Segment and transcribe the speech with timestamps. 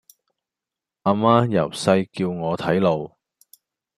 [1.03, 3.11] 啊媽由細叫我睇路